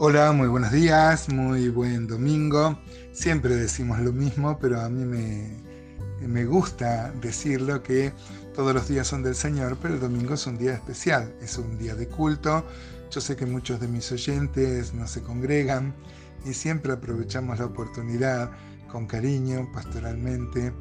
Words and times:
Hola, 0.00 0.30
muy 0.30 0.46
buenos 0.46 0.70
días, 0.70 1.28
muy 1.28 1.70
buen 1.70 2.06
domingo. 2.06 2.78
Siempre 3.10 3.56
decimos 3.56 3.98
lo 3.98 4.12
mismo, 4.12 4.56
pero 4.60 4.80
a 4.80 4.88
mí 4.88 5.04
me, 5.04 5.60
me 6.24 6.44
gusta 6.44 7.10
decirlo 7.20 7.82
que 7.82 8.12
todos 8.54 8.72
los 8.72 8.86
días 8.86 9.08
son 9.08 9.24
del 9.24 9.34
Señor, 9.34 9.76
pero 9.82 9.94
el 9.94 10.00
domingo 10.00 10.34
es 10.34 10.46
un 10.46 10.56
día 10.56 10.74
especial, 10.74 11.34
es 11.42 11.58
un 11.58 11.76
día 11.78 11.96
de 11.96 12.06
culto. 12.06 12.64
Yo 13.10 13.20
sé 13.20 13.34
que 13.34 13.44
muchos 13.44 13.80
de 13.80 13.88
mis 13.88 14.12
oyentes 14.12 14.94
no 14.94 15.08
se 15.08 15.20
congregan 15.20 15.92
y 16.44 16.54
siempre 16.54 16.92
aprovechamos 16.92 17.58
la 17.58 17.64
oportunidad 17.64 18.52
con 18.86 19.08
cariño, 19.08 19.68
pastoralmente, 19.74 20.72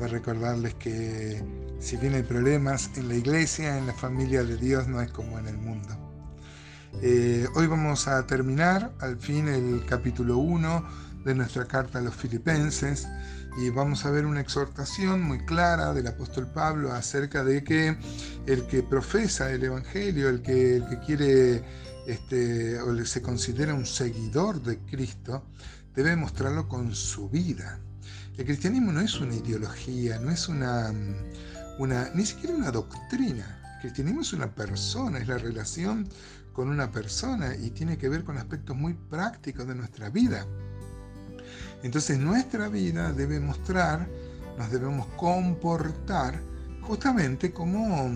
de 0.00 0.08
recordarles 0.08 0.74
que 0.74 1.44
si 1.78 1.96
bien 1.96 2.14
hay 2.14 2.24
problemas 2.24 2.90
en 2.96 3.06
la 3.06 3.14
iglesia, 3.14 3.78
en 3.78 3.86
la 3.86 3.94
familia 3.94 4.42
de 4.42 4.56
Dios, 4.56 4.88
no 4.88 5.00
es 5.00 5.12
como 5.12 5.38
en 5.38 5.46
el 5.46 5.58
mundo. 5.58 6.13
Eh, 7.02 7.46
hoy 7.54 7.66
vamos 7.66 8.08
a 8.08 8.26
terminar 8.26 8.92
al 9.00 9.18
fin 9.18 9.48
el 9.48 9.84
capítulo 9.84 10.38
1 10.38 10.88
de 11.24 11.34
nuestra 11.34 11.66
carta 11.66 11.98
a 11.98 12.02
los 12.02 12.14
filipenses 12.14 13.06
y 13.58 13.68
vamos 13.70 14.06
a 14.06 14.10
ver 14.10 14.24
una 14.26 14.40
exhortación 14.40 15.22
muy 15.22 15.44
clara 15.44 15.92
del 15.92 16.06
apóstol 16.06 16.46
Pablo 16.46 16.92
acerca 16.92 17.44
de 17.44 17.64
que 17.64 17.96
el 18.46 18.66
que 18.66 18.82
profesa 18.82 19.50
el 19.50 19.64
Evangelio, 19.64 20.28
el 20.28 20.40
que, 20.40 20.76
el 20.76 20.88
que 20.88 21.00
quiere 21.00 21.64
este, 22.06 22.80
o 22.80 23.04
se 23.04 23.22
considera 23.22 23.74
un 23.74 23.86
seguidor 23.86 24.62
de 24.62 24.78
Cristo, 24.78 25.44
debe 25.94 26.16
mostrarlo 26.16 26.68
con 26.68 26.94
su 26.94 27.28
vida. 27.28 27.80
El 28.38 28.46
cristianismo 28.46 28.92
no 28.92 29.00
es 29.00 29.20
una 29.20 29.34
ideología, 29.34 30.18
no 30.20 30.30
es 30.30 30.48
una, 30.48 30.92
una 31.78 32.10
ni 32.14 32.24
siquiera 32.24 32.54
una 32.54 32.70
doctrina. 32.70 33.60
El 33.76 33.80
cristianismo 33.80 34.22
es 34.22 34.32
una 34.32 34.54
persona, 34.54 35.18
es 35.18 35.28
la 35.28 35.38
relación 35.38 36.08
con 36.54 36.68
una 36.68 36.90
persona 36.90 37.54
y 37.54 37.70
tiene 37.70 37.98
que 37.98 38.08
ver 38.08 38.24
con 38.24 38.38
aspectos 38.38 38.74
muy 38.74 38.94
prácticos 38.94 39.66
de 39.66 39.74
nuestra 39.74 40.08
vida. 40.08 40.46
Entonces 41.82 42.18
nuestra 42.18 42.68
vida 42.68 43.12
debe 43.12 43.40
mostrar, 43.40 44.08
nos 44.56 44.70
debemos 44.70 45.06
comportar 45.16 46.40
justamente 46.80 47.52
como, 47.52 48.10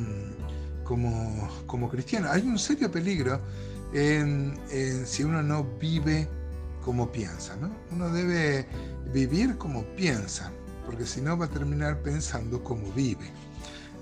como, 0.85 1.49
como 1.67 1.91
cristianos. 1.91 2.31
Hay 2.31 2.47
un 2.47 2.59
serio 2.59 2.91
peligro 2.91 3.41
en, 3.93 4.57
si 5.05 5.25
uno 5.25 5.43
no 5.43 5.65
vive 5.79 6.29
como 6.83 7.11
piensa. 7.11 7.57
¿no? 7.57 7.71
Uno 7.91 8.09
debe 8.11 8.67
vivir 9.13 9.59
como 9.59 9.83
piensa, 9.97 10.53
porque 10.87 11.05
si 11.05 11.21
no 11.21 11.37
va 11.37 11.47
a 11.47 11.51
terminar 11.51 12.01
pensando 12.03 12.63
como 12.63 12.91
vive. 12.93 13.31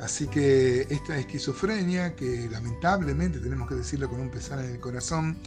Así 0.00 0.26
que 0.26 0.82
esta 0.90 1.16
esquizofrenia, 1.18 2.14
que 2.14 2.48
lamentablemente 2.50 3.38
tenemos 3.38 3.68
que 3.68 3.76
decirlo 3.76 4.10
con 4.10 4.20
un 4.20 4.30
pesar 4.30 4.58
en 4.62 4.72
el 4.72 4.80
corazón, 4.80 5.38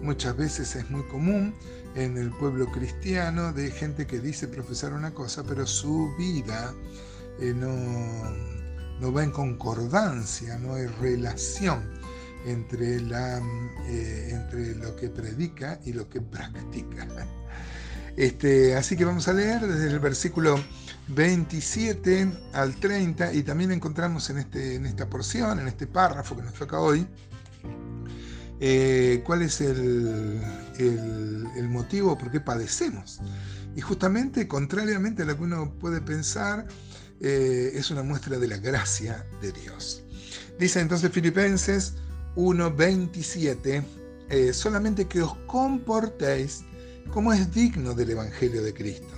muchas 0.00 0.36
veces 0.36 0.76
es 0.76 0.88
muy 0.90 1.02
común 1.04 1.54
en 1.96 2.16
el 2.16 2.30
pueblo 2.30 2.70
cristiano 2.70 3.52
de 3.52 3.70
gente 3.70 4.06
que 4.06 4.20
dice 4.20 4.46
profesar 4.46 4.92
una 4.92 5.12
cosa, 5.12 5.42
pero 5.42 5.66
su 5.66 6.14
vida 6.16 6.72
eh, 7.40 7.52
no, 7.52 9.12
va 9.12 9.24
en 9.24 9.32
concordancia, 9.32 10.58
no 10.58 10.74
hay 10.74 10.86
relación 10.86 11.82
entre, 12.46 13.00
la, 13.00 13.38
eh, 13.88 14.28
entre 14.30 14.76
lo 14.76 14.94
que 14.94 15.08
predica 15.08 15.80
y 15.84 15.92
lo 15.92 16.08
que 16.08 16.20
practica. 16.20 17.08
Este, 18.16 18.74
así 18.74 18.96
que 18.96 19.04
vamos 19.04 19.28
a 19.28 19.34
leer 19.34 19.60
desde 19.66 19.88
el 19.88 20.00
versículo 20.00 20.58
27 21.08 22.32
al 22.54 22.76
30 22.76 23.34
y 23.34 23.42
también 23.42 23.72
encontramos 23.72 24.30
en, 24.30 24.38
este, 24.38 24.76
en 24.76 24.86
esta 24.86 25.08
porción, 25.08 25.60
en 25.60 25.68
este 25.68 25.86
párrafo 25.86 26.34
que 26.34 26.42
nos 26.42 26.54
toca 26.54 26.80
hoy, 26.80 27.06
eh, 28.58 29.22
cuál 29.24 29.42
es 29.42 29.60
el, 29.60 30.40
motivo 31.68 32.16
por 32.16 32.30
qué 32.30 32.40
padecemos. 32.40 33.20
Y 33.76 33.82
justamente, 33.82 34.48
contrariamente 34.48 35.22
a 35.22 35.26
lo 35.26 35.36
que 35.36 35.42
uno 35.42 35.74
puede 35.78 36.00
pensar, 36.00 36.66
eh, 37.20 37.72
es 37.74 37.90
una 37.90 38.02
muestra 38.02 38.38
de 38.38 38.48
la 38.48 38.56
gracia 38.56 39.26
de 39.42 39.52
Dios. 39.52 40.02
Dice 40.58 40.80
entonces 40.80 41.10
Filipenses 41.12 41.94
1.27, 42.36 43.84
eh, 44.30 44.52
solamente 44.54 45.06
que 45.06 45.20
os 45.20 45.36
comportéis 45.46 46.64
como 47.12 47.32
es 47.32 47.52
digno 47.52 47.94
del 47.94 48.10
Evangelio 48.10 48.62
de 48.62 48.74
Cristo, 48.74 49.14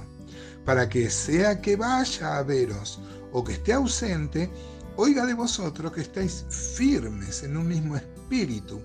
para 0.65 0.89
que 0.89 1.11
sea 1.11 1.61
que 1.61 1.77
vaya 1.77 2.39
a 2.39 2.43
veros 2.43 3.01
o 3.33 3.43
que 3.43 3.55
esté 3.55 3.73
ausente, 3.73 4.51
oiga 4.97 5.27
de 5.27 5.35
vosotros 5.35 5.93
que 5.93 6.03
estáis 6.03 6.45
firmes 6.51 7.43
en 7.43 7.57
un 7.57 7.69
mismo 7.69 7.97
espíritu, 7.97 8.81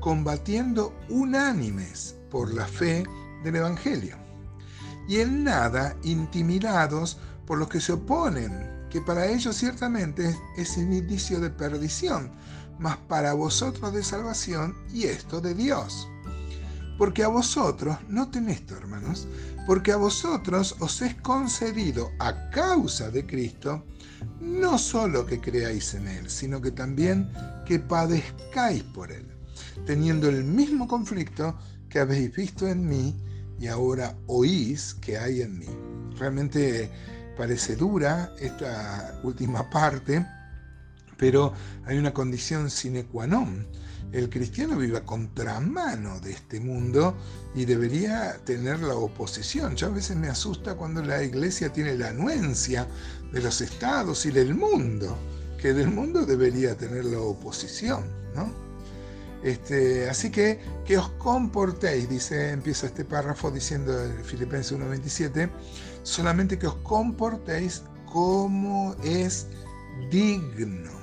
combatiendo 0.00 0.94
unánimes 1.08 2.16
por 2.30 2.52
la 2.54 2.66
fe 2.66 3.04
del 3.44 3.56
Evangelio, 3.56 4.16
y 5.08 5.18
en 5.18 5.44
nada 5.44 5.96
intimidados 6.02 7.18
por 7.46 7.58
los 7.58 7.68
que 7.68 7.80
se 7.80 7.92
oponen, 7.92 8.86
que 8.90 9.00
para 9.00 9.26
ellos 9.26 9.56
ciertamente 9.56 10.36
es 10.56 10.76
un 10.76 10.92
indicio 10.92 11.40
de 11.40 11.50
perdición, 11.50 12.30
mas 12.78 12.96
para 13.08 13.34
vosotros 13.34 13.92
de 13.92 14.02
salvación, 14.02 14.74
y 14.92 15.04
esto 15.04 15.40
de 15.40 15.54
Dios 15.54 16.08
porque 17.00 17.24
a 17.24 17.28
vosotros, 17.28 17.96
noten 18.10 18.50
esto 18.50 18.76
hermanos, 18.76 19.26
porque 19.66 19.90
a 19.90 19.96
vosotros 19.96 20.76
os 20.80 21.00
es 21.00 21.14
concedido 21.14 22.10
a 22.18 22.50
causa 22.50 23.10
de 23.10 23.24
Cristo, 23.24 23.86
no 24.38 24.76
solo 24.76 25.24
que 25.24 25.40
creáis 25.40 25.94
en 25.94 26.06
Él, 26.08 26.28
sino 26.28 26.60
que 26.60 26.72
también 26.72 27.32
que 27.64 27.78
padezcáis 27.78 28.82
por 28.82 29.10
Él, 29.10 29.26
teniendo 29.86 30.28
el 30.28 30.44
mismo 30.44 30.86
conflicto 30.86 31.56
que 31.88 32.00
habéis 32.00 32.36
visto 32.36 32.68
en 32.68 32.86
mí 32.86 33.16
y 33.58 33.68
ahora 33.68 34.14
oís 34.26 34.92
que 34.92 35.16
hay 35.16 35.40
en 35.40 35.58
mí. 35.58 35.70
Realmente 36.18 36.90
parece 37.34 37.76
dura 37.76 38.34
esta 38.38 39.18
última 39.22 39.70
parte, 39.70 40.26
pero 41.20 41.52
hay 41.84 41.98
una 41.98 42.14
condición 42.14 42.70
sine 42.70 43.04
qua 43.04 43.26
non 43.26 43.68
el 44.12 44.28
cristiano 44.28 44.76
vive 44.76 44.98
a 44.98 45.04
contramano 45.04 46.18
de 46.20 46.32
este 46.32 46.58
mundo 46.58 47.14
y 47.54 47.64
debería 47.64 48.38
tener 48.44 48.80
la 48.80 48.96
oposición. 48.96 49.76
Yo 49.76 49.86
a 49.86 49.90
veces 49.90 50.16
me 50.16 50.28
asusta 50.28 50.74
cuando 50.74 51.00
la 51.00 51.22
iglesia 51.22 51.72
tiene 51.72 51.94
la 51.94 52.08
anuencia 52.08 52.88
de 53.32 53.40
los 53.40 53.60
estados 53.60 54.26
y 54.26 54.32
del 54.32 54.54
mundo, 54.54 55.16
que 55.58 55.72
del 55.72 55.90
mundo 55.92 56.26
debería 56.26 56.76
tener 56.76 57.04
la 57.04 57.20
oposición, 57.20 58.02
¿no? 58.34 58.52
Este, 59.44 60.10
así 60.10 60.30
que 60.30 60.58
que 60.84 60.98
os 60.98 61.08
comportéis, 61.10 62.08
dice, 62.08 62.50
empieza 62.50 62.88
este 62.88 63.04
párrafo 63.04 63.50
diciendo 63.50 64.04
en 64.04 64.24
Filipenses 64.24 64.76
1.27, 64.76 65.48
solamente 66.02 66.58
que 66.58 66.66
os 66.66 66.74
comportéis 66.82 67.82
como 68.06 68.96
es 69.04 69.46
digno 70.10 70.99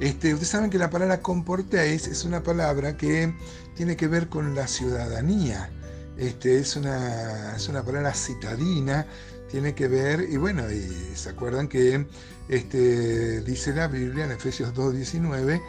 este, 0.00 0.32
ustedes 0.32 0.48
saben 0.48 0.70
que 0.70 0.78
la 0.78 0.90
palabra 0.90 1.20
comportéis 1.20 2.06
es 2.06 2.24
una 2.24 2.42
palabra 2.42 2.96
que 2.96 3.34
tiene 3.76 3.96
que 3.96 4.08
ver 4.08 4.28
con 4.28 4.54
la 4.54 4.66
ciudadanía. 4.66 5.70
Este, 6.16 6.58
es, 6.58 6.76
una, 6.76 7.54
es 7.56 7.68
una 7.68 7.82
palabra 7.82 8.12
citadina, 8.14 9.06
tiene 9.50 9.74
que 9.74 9.88
ver, 9.88 10.26
y 10.28 10.36
bueno, 10.36 10.70
y 10.70 11.14
se 11.14 11.30
acuerdan 11.30 11.68
que 11.68 12.06
este, 12.48 13.40
dice 13.42 13.74
la 13.74 13.88
Biblia 13.88 14.24
en 14.24 14.32
Efesios 14.32 14.74
2.19 14.74 15.60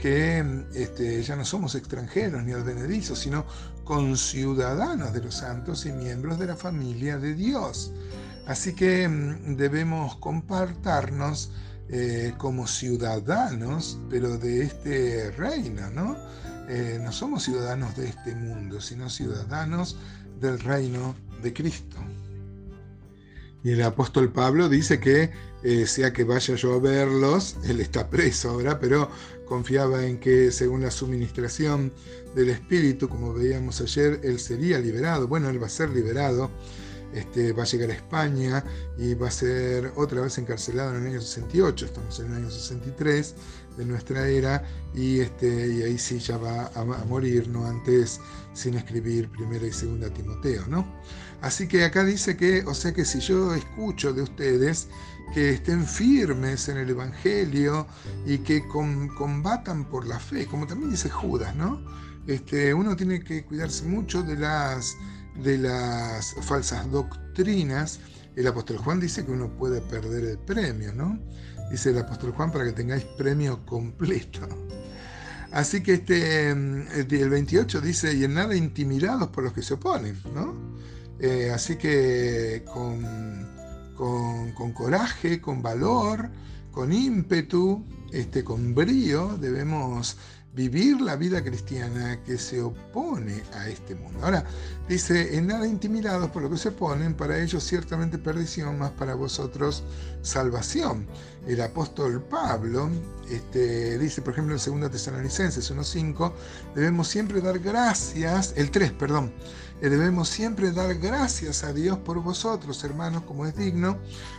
que 0.00 0.64
este, 0.74 1.22
ya 1.22 1.36
no 1.36 1.44
somos 1.44 1.74
extranjeros 1.74 2.42
ni 2.42 2.52
advenedizos, 2.52 3.18
sino 3.18 3.44
conciudadanos 3.84 5.12
de 5.12 5.20
los 5.20 5.34
santos 5.34 5.84
y 5.84 5.92
miembros 5.92 6.38
de 6.38 6.46
la 6.46 6.56
familia 6.56 7.18
de 7.18 7.34
Dios. 7.34 7.92
Así 8.46 8.74
que 8.74 9.06
mm, 9.08 9.56
debemos 9.56 10.16
compartarnos 10.16 11.50
eh, 11.92 12.32
como 12.38 12.66
ciudadanos, 12.66 13.98
pero 14.08 14.38
de 14.38 14.62
este 14.62 15.30
reino, 15.32 15.90
¿no? 15.90 16.16
Eh, 16.68 17.00
no 17.02 17.10
somos 17.10 17.42
ciudadanos 17.42 17.96
de 17.96 18.08
este 18.08 18.34
mundo, 18.34 18.80
sino 18.80 19.10
ciudadanos 19.10 19.96
del 20.40 20.60
reino 20.60 21.16
de 21.42 21.52
Cristo. 21.52 21.96
Y 23.64 23.72
el 23.72 23.82
apóstol 23.82 24.32
Pablo 24.32 24.68
dice 24.68 25.00
que 25.00 25.30
eh, 25.62 25.86
sea 25.86 26.12
que 26.12 26.24
vaya 26.24 26.54
yo 26.54 26.74
a 26.74 26.78
verlos, 26.78 27.56
él 27.64 27.80
está 27.80 28.08
preso 28.08 28.50
ahora, 28.50 28.78
pero 28.78 29.10
confiaba 29.44 30.06
en 30.06 30.18
que 30.18 30.52
según 30.52 30.82
la 30.82 30.90
suministración 30.90 31.92
del 32.34 32.50
Espíritu, 32.50 33.08
como 33.08 33.34
veíamos 33.34 33.80
ayer, 33.80 34.20
él 34.22 34.38
sería 34.38 34.78
liberado. 34.78 35.26
Bueno, 35.26 35.50
él 35.50 35.60
va 35.60 35.66
a 35.66 35.70
ser 35.70 35.90
liberado 35.90 36.50
este, 37.14 37.52
va 37.52 37.64
a 37.64 37.66
llegar 37.66 37.90
a 37.90 37.94
España 37.94 38.64
y 38.98 39.14
va 39.14 39.28
a 39.28 39.30
ser 39.30 39.92
otra 39.96 40.20
vez 40.20 40.38
encarcelado 40.38 40.90
en 40.94 41.02
el 41.02 41.12
año 41.12 41.20
68, 41.20 41.86
estamos 41.86 42.20
en 42.20 42.26
el 42.26 42.34
año 42.34 42.50
63 42.50 43.34
de 43.76 43.84
nuestra 43.84 44.28
era, 44.28 44.62
y, 44.94 45.20
este, 45.20 45.68
y 45.68 45.82
ahí 45.82 45.98
sí 45.98 46.18
ya 46.18 46.36
va 46.36 46.70
a, 46.74 46.84
morir, 47.04 47.48
no 47.48 47.66
antes 47.66 48.20
sin 48.52 48.74
escribir 48.74 49.28
primera 49.30 49.66
y 49.66 49.72
segunda 49.72 50.10
Timoteo, 50.10 50.66
¿no? 50.66 50.86
Así 51.40 51.66
que 51.66 51.84
acá 51.84 52.04
dice 52.04 52.36
que, 52.36 52.62
o 52.66 52.74
sea 52.74 52.92
que 52.92 53.04
si 53.04 53.20
yo 53.20 53.54
escucho 53.54 54.12
de 54.12 54.22
ustedes 54.22 54.88
que 55.32 55.50
estén 55.50 55.86
firmes 55.86 56.68
en 56.68 56.76
el 56.76 56.90
Evangelio 56.90 57.86
y 58.26 58.38
que 58.38 58.66
combatan 58.66 59.84
por 59.88 60.06
la 60.06 60.18
fe, 60.18 60.46
como 60.46 60.66
también 60.66 60.90
dice 60.90 61.08
Judas, 61.08 61.54
¿no? 61.54 61.80
Este, 62.26 62.74
uno 62.74 62.94
tiene 62.96 63.20
que 63.20 63.44
cuidarse 63.44 63.84
mucho 63.84 64.22
de 64.22 64.36
las, 64.36 64.96
de 65.36 65.58
las 65.58 66.34
falsas 66.42 66.90
doctrinas. 66.90 68.00
El 68.36 68.46
apóstol 68.46 68.78
Juan 68.78 69.00
dice 69.00 69.24
que 69.24 69.32
uno 69.32 69.56
puede 69.56 69.80
perder 69.80 70.24
el 70.24 70.38
premio, 70.38 70.92
¿no? 70.92 71.18
Dice 71.70 71.90
el 71.90 71.98
apóstol 71.98 72.32
Juan 72.32 72.50
para 72.50 72.64
que 72.64 72.72
tengáis 72.72 73.04
premio 73.04 73.64
completo. 73.66 74.48
Así 75.52 75.82
que 75.82 75.94
este, 75.94 76.50
el 76.50 77.30
28 77.30 77.80
dice, 77.80 78.14
y 78.14 78.24
en 78.24 78.34
nada 78.34 78.54
intimidados 78.54 79.28
por 79.28 79.42
los 79.42 79.52
que 79.52 79.62
se 79.62 79.74
oponen, 79.74 80.16
¿no? 80.32 80.54
Eh, 81.18 81.50
así 81.52 81.76
que 81.76 82.64
con, 82.72 83.46
con, 83.96 84.72
coraje, 84.72 85.40
con 85.40 85.60
valor, 85.60 86.30
con 86.70 86.92
ímpetu, 86.92 87.84
este, 88.12 88.44
con 88.44 88.74
brío, 88.74 89.36
debemos 89.38 90.16
vivir 90.52 91.00
la 91.00 91.14
vida 91.14 91.42
cristiana 91.44 92.20
que 92.24 92.36
se 92.36 92.60
opone 92.60 93.42
a 93.54 93.68
este 93.68 93.94
mundo. 93.94 94.18
Ahora, 94.22 94.44
dice, 94.88 95.36
en 95.36 95.46
nada 95.46 95.66
intimidados 95.66 96.28
por 96.30 96.42
lo 96.42 96.50
que 96.50 96.56
se 96.56 96.70
oponen, 96.70 97.14
para 97.14 97.38
ellos 97.40 97.62
ciertamente 97.62 98.18
perdición, 98.18 98.78
más 98.78 98.90
para 98.92 99.14
vosotros 99.14 99.84
salvación. 100.22 101.06
El 101.46 101.60
apóstol 101.60 102.22
Pablo 102.24 102.90
este, 103.30 103.96
dice, 103.98 104.22
por 104.22 104.32
ejemplo, 104.32 104.56
en 104.56 104.80
2 104.80 104.90
Tesalonicenses 104.90 105.72
1.5, 105.72 106.32
debemos 106.74 107.06
siempre 107.06 107.40
dar 107.40 107.60
gracias, 107.60 108.52
el 108.56 108.72
3, 108.72 108.92
perdón, 108.92 109.32
eh, 109.80 109.88
debemos 109.88 110.28
siempre 110.28 110.72
dar 110.72 110.96
gracias 110.96 111.62
a 111.62 111.72
Dios 111.72 111.96
por 111.98 112.20
vosotros, 112.20 112.82
hermanos, 112.82 113.22
como 113.22 113.46
es 113.46 113.56
digno, 113.56 113.98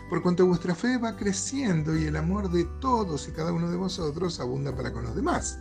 por 0.10 0.22
cuanto 0.22 0.46
vuestra 0.46 0.76
fe 0.76 0.98
va 0.98 1.16
creciendo 1.16 1.96
y 1.98 2.04
el 2.04 2.18
amor 2.18 2.52
de 2.52 2.66
todos 2.82 3.30
y 3.30 3.32
cada 3.32 3.54
uno 3.54 3.72
de 3.72 3.78
vosotros 3.78 4.40
abunda 4.42 4.76
para 4.76 4.92
con 4.92 5.04
los 5.04 5.16
demás 5.16 5.58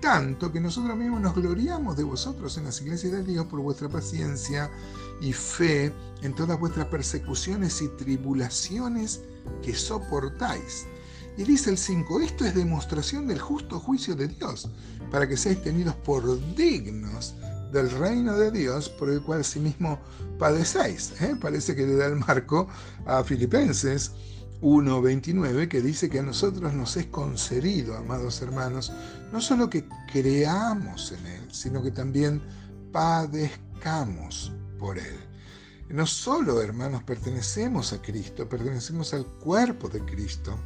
tanto 0.00 0.52
que 0.52 0.60
nosotros 0.60 0.96
mismos 0.96 1.20
nos 1.20 1.34
gloriamos 1.34 1.96
de 1.96 2.04
vosotros 2.04 2.56
en 2.58 2.64
las 2.64 2.80
iglesias 2.80 3.12
de 3.12 3.24
Dios 3.24 3.46
por 3.46 3.60
vuestra 3.60 3.88
paciencia 3.88 4.70
y 5.20 5.32
fe 5.32 5.92
en 6.22 6.34
todas 6.34 6.58
vuestras 6.58 6.86
persecuciones 6.86 7.80
y 7.82 7.88
tribulaciones 7.88 9.22
que 9.62 9.74
soportáis. 9.74 10.86
Y 11.36 11.44
dice 11.44 11.70
el 11.70 11.78
5, 11.78 12.20
esto 12.20 12.44
es 12.44 12.54
demostración 12.54 13.26
del 13.26 13.40
justo 13.40 13.78
juicio 13.78 14.14
de 14.14 14.28
Dios, 14.28 14.70
para 15.10 15.28
que 15.28 15.36
seáis 15.36 15.62
tenidos 15.62 15.94
por 15.96 16.24
dignos 16.54 17.34
del 17.72 17.90
reino 17.90 18.36
de 18.36 18.50
Dios 18.50 18.88
por 18.88 19.10
el 19.10 19.20
cual 19.20 19.44
sí 19.44 19.60
mismo 19.60 19.98
padecéis. 20.38 21.12
¿eh? 21.20 21.36
Parece 21.40 21.74
que 21.76 21.86
le 21.86 21.96
da 21.96 22.06
el 22.06 22.16
marco 22.16 22.68
a 23.04 23.22
Filipenses 23.22 24.12
1.29 24.60 25.68
que 25.68 25.80
dice 25.80 26.08
que 26.08 26.20
a 26.20 26.22
nosotros 26.22 26.72
nos 26.72 26.96
es 26.96 27.06
concedido, 27.06 27.96
amados 27.96 28.40
hermanos, 28.42 28.92
no 29.32 29.40
solo 29.40 29.68
que 29.68 29.86
creamos 30.10 31.12
en 31.12 31.26
Él, 31.26 31.48
sino 31.52 31.82
que 31.82 31.90
también 31.90 32.42
padezcamos 32.92 34.52
por 34.78 34.98
Él. 34.98 35.16
No 35.88 36.06
solo, 36.06 36.60
hermanos, 36.60 37.02
pertenecemos 37.04 37.92
a 37.92 38.02
Cristo, 38.02 38.48
pertenecemos 38.48 39.14
al 39.14 39.26
cuerpo 39.26 39.88
de 39.88 40.00
Cristo, 40.04 40.58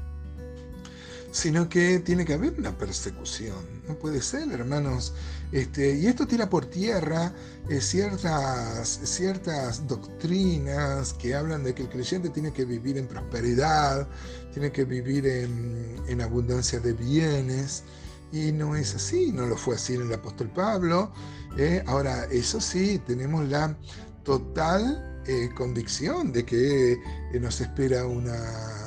sino 1.33 1.69
que 1.69 2.01
tiene 2.01 2.25
que 2.25 2.35
haber 2.35 2.55
una 2.59 2.77
persecución. 2.77 3.57
No 3.87 3.95
puede 3.95 4.21
ser, 4.21 4.51
hermanos. 4.51 5.15
Este, 5.53 5.97
y 5.97 6.07
esto 6.07 6.27
tira 6.27 6.49
por 6.49 6.67
tierra 6.67 7.33
eh, 7.69 7.81
ciertas, 7.81 9.01
ciertas 9.05 9.87
doctrinas 9.87 11.13
que 11.15 11.35
hablan 11.35 11.65
de 11.65 11.75
que 11.75 11.83
el 11.83 11.89
creyente 11.89 12.31
tiene 12.31 12.53
que 12.53 12.65
vivir 12.65 12.99
en 12.99 13.07
prosperidad, 13.07 14.09
tiene 14.53 14.71
que 14.71 14.85
vivir 14.85 15.27
en, 15.27 16.21
abundancia 16.21 16.81
de 16.81 16.93
bienes. 16.93 17.85
Y 18.33 18.53
no 18.53 18.77
es 18.77 18.95
así, 18.95 19.33
no 19.33 19.47
lo 19.47 19.57
fue 19.57 19.75
así 19.75 19.95
en 19.95 20.03
el 20.03 20.13
apóstol 20.13 20.51
Pablo. 20.51 21.13
Eh. 21.57 21.83
ahora, 21.87 22.27
eso 22.27 22.61
sí, 22.61 23.01
tenemos 23.07 23.49
la 23.49 23.77
total 24.23 25.23
eh, 25.27 25.49
convicción 25.57 26.33
de 26.33 26.45
que 26.45 26.99
nos 27.41 27.61
espera 27.61 28.07
una 28.07 28.80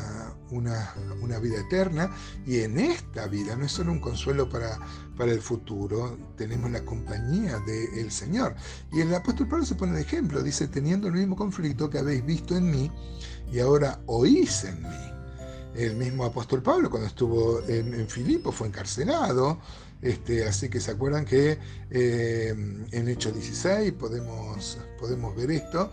una, 0.53 1.39
vida 1.39 1.59
eterna 1.59 2.15
y 2.45 2.59
en 2.59 2.79
esta 2.79 3.27
vida 3.27 3.55
no 3.55 3.65
es 3.65 3.71
solo 3.71 3.91
un 3.91 3.99
consuelo 3.99 4.49
para, 4.49 4.79
para 5.17 5.31
el 5.31 5.41
futuro, 5.41 6.17
tenemos 6.37 6.71
la 6.71 6.83
compañía 6.85 7.59
del 7.59 8.11
Señor. 8.11 8.55
Y 8.91 9.01
el 9.01 9.13
apóstol 9.13 9.47
Pablo 9.47 9.65
se 9.65 9.75
pone 9.75 9.93
de 9.93 10.01
ejemplo, 10.01 10.41
dice, 10.41 10.67
teniendo 10.67 11.07
el 11.07 11.13
mismo 11.13 11.35
conflicto 11.35 11.89
que 11.89 11.99
habéis 11.99 12.25
visto 12.25 12.55
en 12.55 12.69
mí 12.69 12.91
y 13.51 13.59
ahora 13.59 13.99
oís 14.05 14.63
en 14.63 14.81
mí. 14.83 14.89
El 15.75 15.95
mismo 15.95 16.23
apóstol 16.23 16.61
Pablo 16.61 16.89
cuando 16.89 17.07
estuvo 17.07 17.61
en, 17.67 17.93
en 17.95 18.07
Filipo 18.07 18.51
fue 18.51 18.67
encarcelado, 18.67 19.59
este, 20.03 20.45
así 20.45 20.69
que 20.69 20.81
se 20.81 20.91
acuerdan 20.91 21.23
que 21.23 21.57
eh, 21.89 22.53
en 22.91 23.07
Hechos 23.07 23.33
16 23.33 23.93
podemos, 23.93 24.77
podemos 24.99 25.33
ver 25.33 25.51
esto. 25.51 25.89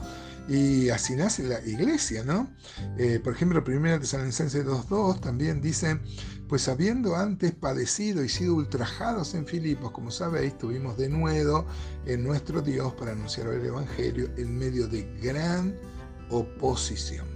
Y 0.49 0.91
así 0.91 1.15
nace 1.15 1.45
la 1.45 1.61
iglesia, 1.65 2.25
¿no? 2.25 2.51
Eh, 2.99 3.21
por 3.23 3.35
ejemplo, 3.35 3.63
1 3.65 4.01
Tesalonicenses 4.01 4.65
2.2 4.67 5.21
también 5.21 5.61
dice, 5.61 6.01
pues 6.49 6.69
habiendo 6.69 7.15
antes 7.15 7.53
padecido 7.53 8.25
y 8.25 8.29
sido 8.29 8.55
ultrajados 8.55 9.35
en 9.35 9.47
Filipos, 9.47 9.93
como 9.93 10.11
sabéis, 10.11 10.59
tuvimos 10.59 10.97
de 10.97 11.09
nuevo 11.09 11.67
en 12.07 12.25
nuestro 12.25 12.63
Dios 12.63 12.93
para 12.95 13.13
anunciar 13.13 13.47
el 13.49 13.65
Evangelio 13.65 14.29
en 14.37 14.59
medio 14.59 14.89
de 14.89 15.03
gran 15.23 15.77
oposición. 16.31 17.27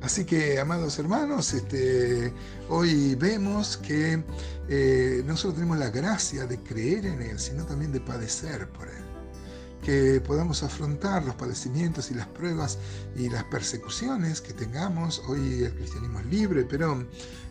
Así 0.00 0.24
que, 0.24 0.58
amados 0.60 0.98
hermanos, 0.98 1.52
este, 1.52 2.32
hoy 2.68 3.14
vemos 3.16 3.76
que 3.76 4.22
eh, 4.68 5.22
no 5.26 5.36
solo 5.36 5.54
tenemos 5.54 5.78
la 5.78 5.90
gracia 5.90 6.46
de 6.46 6.58
creer 6.62 7.06
en 7.06 7.22
Él, 7.22 7.38
sino 7.38 7.64
también 7.64 7.92
de 7.92 8.00
padecer 8.00 8.68
por 8.68 8.88
Él 8.88 9.05
que 9.86 10.20
podamos 10.20 10.64
afrontar 10.64 11.24
los 11.24 11.36
padecimientos 11.36 12.10
y 12.10 12.14
las 12.14 12.26
pruebas 12.26 12.76
y 13.14 13.28
las 13.28 13.44
persecuciones 13.44 14.40
que 14.40 14.52
tengamos. 14.52 15.22
Hoy 15.28 15.62
el 15.62 15.72
cristianismo 15.74 16.18
es 16.18 16.26
libre, 16.26 16.66
pero 16.68 17.06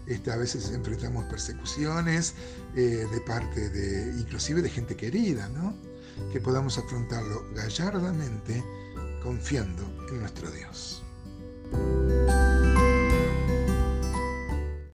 este, 0.05 0.33
a 0.33 0.35
veces 0.35 0.69
enfrentamos 0.71 1.23
persecuciones 1.27 2.33
eh, 2.75 3.07
de 3.09 3.21
parte 3.21 3.69
de, 3.69 4.19
inclusive 4.19 4.61
de 4.61 4.69
gente 4.69 4.97
querida, 4.97 5.47
¿no? 5.47 5.77
Que 6.33 6.41
podamos 6.41 6.77
afrontarlo 6.77 7.45
gallardamente, 7.55 8.61
confiando 9.23 9.83
en 10.09 10.19
nuestro 10.19 10.51
Dios. 10.51 11.01